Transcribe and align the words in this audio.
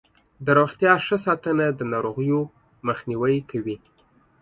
د 0.45 0.47
روغتیا 0.59 0.93
ښه 1.05 1.17
ساتنه 1.25 1.65
د 1.73 1.81
ناروغیو 1.93 2.39
مخنیوی 2.87 3.37
کوي. 3.51 3.77